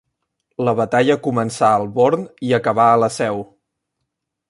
[0.67, 3.47] La batalla començà al Born i acabà a la Seu.